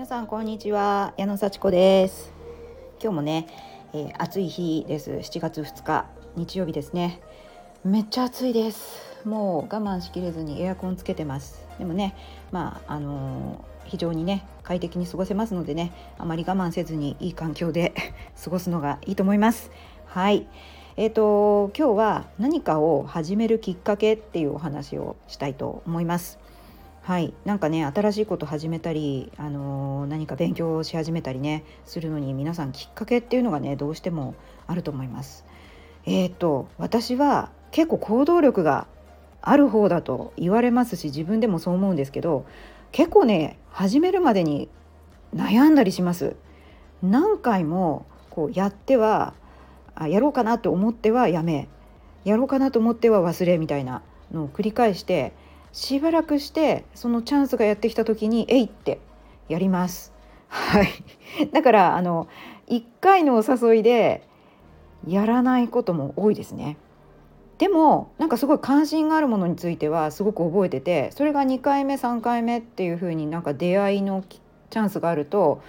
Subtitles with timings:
[0.00, 1.12] 皆さんこんにちは。
[1.18, 2.32] 矢野幸子です。
[3.02, 3.46] 今日もね、
[3.92, 5.10] えー、暑い日です。
[5.10, 6.06] 7月2日
[6.36, 7.20] 日曜日ですね。
[7.84, 9.20] めっちゃ暑いです。
[9.26, 11.66] もう我慢しきれずにエアコンつけてます。
[11.78, 12.16] でもね
[12.50, 17.92] まああのー、非常にね快適に過ごせますのでねあまり我慢せずにいい環境で
[18.42, 19.70] 過ごすのがいいと思います。
[20.06, 20.46] はい。
[20.96, 26.38] えーと今日は何かを始めるきっかけっていうお話をしたいと思います。
[27.02, 34.34] はいなんかね新しいこと始めたり、あのー、何か勉強し始めたりねするのに皆さんきっかけっていうのがねどうしても
[34.66, 35.44] あると思います。
[36.04, 38.86] えっ、と私は結構行動力が
[39.42, 42.44] ある方だと言われますし自分でもそう思うんですけど
[42.92, 44.68] 結構ね始めるまでに
[45.34, 46.36] 悩んだりします。
[47.02, 49.32] 何回もこうやっては
[49.94, 51.68] あやろうかなと思ってはやめ
[52.24, 55.32] やろうかなと思っては忘れみたいなのを繰り返して
[55.72, 58.98] しばらくしてそのチャンスがやってきた時に「えい!」って
[59.48, 60.12] やります。
[60.48, 60.88] はい、
[61.52, 62.26] だからあの
[62.68, 64.26] 1回のお誘いで
[65.06, 66.76] やらないことも多いですね。
[67.58, 74.24] でもなんかすごい関心があるものについてはすごく覚えててそれが2回目3回目っていう風になんか出会いの
[74.70, 75.60] チャンスがあると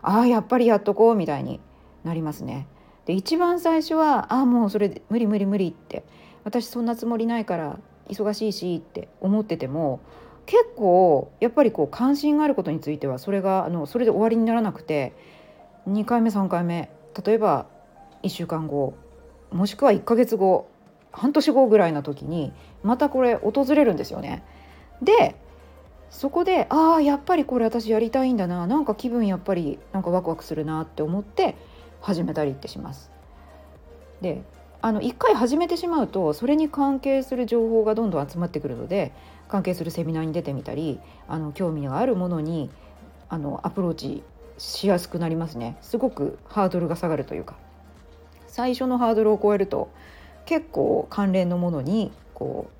[0.00, 1.60] ああやっぱりやっとこうみたいに
[2.04, 2.66] なりますね。
[3.04, 6.04] で一番最初はああもうそれ無理無理無理って
[6.44, 7.80] 私そんなつもりないから
[8.10, 10.00] 忙しいしって思ってても
[10.46, 15.12] 結構やっぱりこう関心があることについてはそれがあのそれで終わりにならなくて
[15.88, 16.90] 2回目3回目
[17.24, 17.66] 例えば
[18.22, 18.94] 1週間後
[19.52, 20.68] もしくは1ヶ月後
[21.12, 22.52] 半年後ぐらいの時に
[22.82, 24.44] またこれ訪れるんですよね。
[25.02, 25.34] で
[26.10, 31.56] そこでああやっぱりこれ私やりたいんだななんか気分やっぱりなんかワクワクするなって思って
[32.00, 33.12] 始めたりってします。
[34.20, 34.42] で
[34.82, 39.12] あの1回始めてしまうとそれに関係する情報がどんどん集まってくるので
[39.48, 42.70] 関係するセミナーに出てみたりあの興味があるものに
[43.28, 44.22] あのアプローチ
[44.56, 47.56] しやすくなりますねすごくハードルが下がるというか
[48.46, 49.90] 最初のハードルを超えると
[50.46, 52.70] 結構関連のものにこ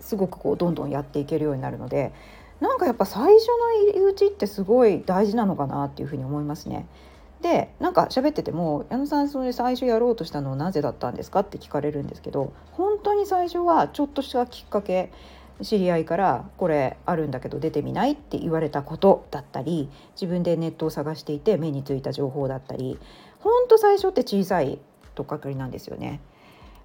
[0.00, 2.12] うすごくこうどんどんやっていけるようになるので
[2.60, 6.86] なんかやっぱ最初の入り口ってすごい大事なのかなっていうふうに思いますね。
[7.44, 15.12] でなんか喋ってても「矢野さんそれ最初やろうとしたのはなぜだったんですか?」って聞かれるんですけど本当に最初はちょっとしたきっかけ
[15.60, 22.98] 知り合いから「これあるんだけど出てみない?」って言われたことだったり自分でネットを探していて目についた情報だったり
[23.40, 24.78] 本当最初って小さい
[25.14, 26.20] とっかかりなんですよね。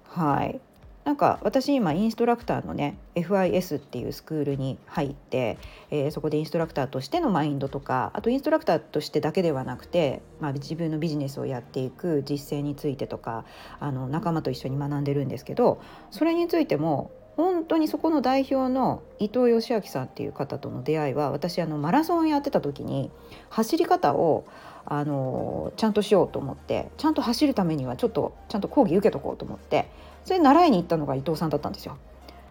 [0.04, 0.60] はい
[1.04, 5.56] なんか私今インストラクターのね FIS っていうスクールに入って、
[5.90, 13.44] えー、そこでインストラクターとしてのマインドとかあとインストラクターとしてだけではなくて、まあ、自分のビジネスをやっていく実践についてとか
[13.80, 23.10] あの仲間と一緒に学んでるんですけどそれについても本当にそこの代表の伊藤義明さんっていう方との出会いは私あのマラソンやってた時に
[23.48, 24.44] 走り方を
[24.84, 29.88] あのちゃんとしようと思ってちゃんと走るためにはちょっとちゃんと講義受けとこうと思って
[30.24, 31.96] それ習いに行ったのが伊藤さんだったんですよ。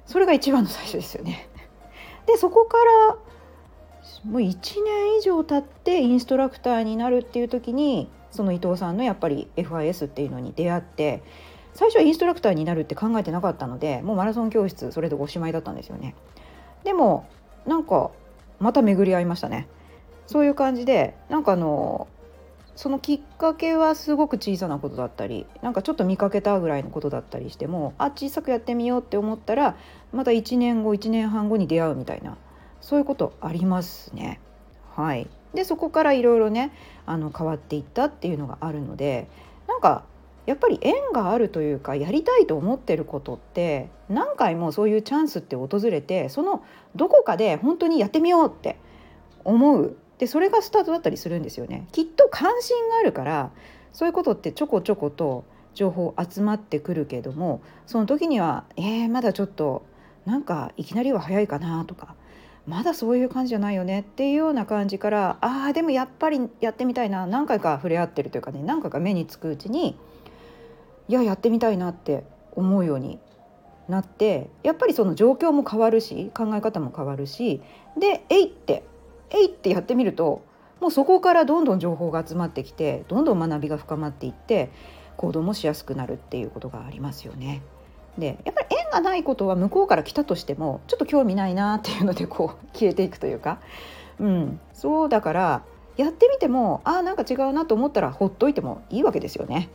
[0.06, 1.48] それが一番の最初ですよね。
[2.26, 2.78] でそこか
[3.10, 3.18] ら
[4.26, 4.52] もう1
[4.84, 11.24] 年以上経ってインストラクターになるっていう時にその伊藤さんのやっぱり FIS っていうのに出会って
[11.74, 16.16] 最初はインストラクターになるって考えてなかったのでもうマラソン教室それでおしまいだったんですよね。
[16.84, 17.28] でも
[17.66, 18.12] なんか
[18.60, 19.68] また巡り合いましたね。
[20.28, 22.08] そういう感じでなんかあの
[22.80, 29.76] そのきっかけはすごく小さなことだったりなんかちょっと見かけたぐらいのことだったりしてもあ小さくやってみようって思ったら
[30.14, 32.38] また1年後1年半後に出会うみたいな
[32.80, 34.40] そういうことありますね。
[34.96, 36.72] はい、でそこからいろいろね
[37.06, 39.28] あの変わっていったっていうのがあるので
[39.68, 40.06] なんか
[40.46, 46.64] やっぱり縁があるというかやりたいと思ってることって何回もそういうチャンスって訪れてその
[46.96, 48.78] どこかで本当にやってみようって
[49.44, 53.52] 思うでそれがスタートだったりするんですよねきっと関心があるから
[53.92, 59.86] そういうことってちょこちょこと情報集まってくるけどもその時にはえー、まだちょっと
[60.26, 62.16] なんかいきなりは早いかなとか
[62.68, 69.98] まだそういう感じじゃないよねっていうような感じからああでもやっぱりやってみたいな何回か触れ合ってるというかね何回か目につくうちに
[71.08, 73.20] いややってみたいなって思うように
[73.88, 77.62] なってやっぱりその状況も変わるし考え方も変わるし
[77.98, 78.84] で「えい!」って
[79.32, 80.42] えいってやってみると
[80.80, 84.72] もうそこからどんどん情報が集まってきてどんどん学びが深まっていって
[85.18, 87.62] 行動もしやすくなるっていうことがありますよね。
[88.18, 93.60] でやっぱり縁がないことは向こうから来たとしてもちょっと興味ないなっていうのでこう消えていくというか、
[94.20, 95.64] うん、そうだから
[95.98, 99.70] やってみてもあなんか違うなと思ったらほっといてもいいわけですよね。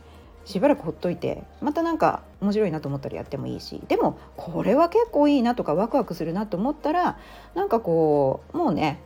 [0.45, 7.17] しばらくほっといてまたなんか面白いなと思ったらやってもいいしでもこれは結構いいなとかワクワクするなと思ったら
[7.55, 9.01] なんかこうもうね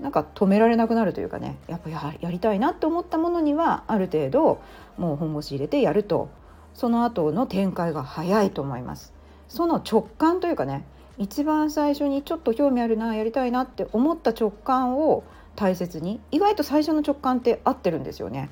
[0.00, 4.60] なんか止められなくなるというかねやっぱややりたいなって思ったものにはある程度
[4.96, 6.30] もう本腰入れてやると
[6.74, 9.12] その後の展開が早いと思います。
[9.48, 10.84] その直感というかね
[11.18, 15.24] 一番最初にちょっと興味あるなやりたいなって思った直感を
[15.56, 18.48] 大切に意外と最初の直感って合ってるんですよね。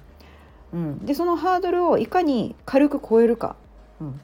[0.72, 3.56] うん、でそのハードルをいかに軽く超えるか、
[4.00, 4.20] うん、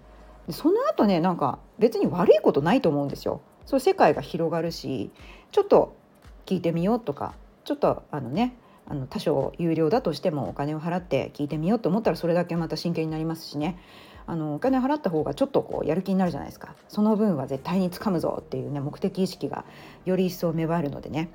[0.46, 3.40] でその後ねなんか別に悪いことないと思うんですよ。
[3.64, 5.10] そう世界が広がるし
[5.52, 5.96] ちょっと
[6.46, 8.56] 聞いてみようとかちょっとあのね
[8.86, 13.78] あの多少有料だとしてもお金を払って聞いてみようと思ったらそれだけまた真剣になりますしね。
[14.26, 16.74] あのお金払った方がちょっとこうやる気になるじゃないですか。
[16.88, 19.64] その分は絶対につかむぞっていうね目的意識が
[20.04, 21.30] より一層芽生えるのでね。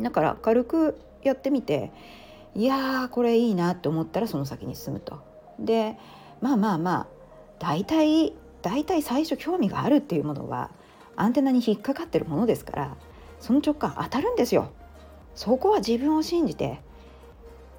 [0.00, 1.92] だから軽くやってみて
[2.54, 5.20] いやーこれいいなって思ったらその先に進むと。
[5.58, 5.98] で
[6.40, 7.06] まあまあまあ
[7.58, 10.70] 大体大体最初興味があるっていうものは
[11.16, 12.96] アンテナに引っかかってるものですから
[13.40, 14.70] その直感当たるんですよ。
[15.34, 16.80] そこは自分を信じて、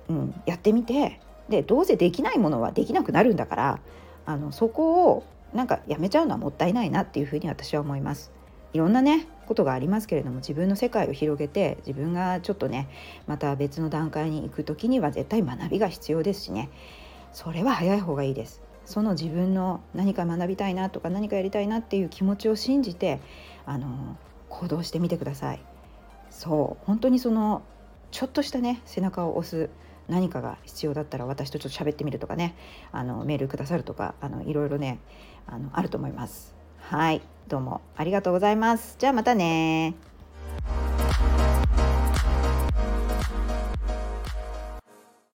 [0.07, 1.19] うん、やってみて
[1.49, 3.79] でどうせできないものはできなくなるんだから
[4.25, 5.23] あのそこを
[5.53, 8.31] なんかやめちゃうのはもったいないなっていうふうに私は思います。
[8.71, 12.87] いろんなねことがありますけれども自分の世界を広げて自分がちょっとね
[13.25, 16.69] また別の段階に行く時には絶対学びが必要ですしね
[17.33, 18.61] それは早い方がいいです。
[18.85, 23.19] その自分の何か学びたいなとか何かやりたいなっていう気持ちを信じて
[23.65, 24.17] あの
[24.49, 25.61] 行動してみてください。
[26.29, 27.63] そう本当にその
[28.11, 29.69] ちょっとしたね背中を押す
[30.07, 32.55] 何かが必要だったら私とちょっと喋ってみるとかね
[32.91, 34.99] あのメールくださるとかあのいろいろね
[35.47, 36.55] あのあると思います。
[36.79, 38.95] はいどうもありがとうございます。
[38.99, 39.95] じゃあまたね